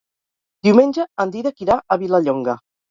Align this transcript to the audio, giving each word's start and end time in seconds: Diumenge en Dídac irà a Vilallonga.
Diumenge 0.69 1.07
en 1.27 1.37
Dídac 1.37 1.65
irà 1.69 1.81
a 1.97 2.03
Vilallonga. 2.07 2.63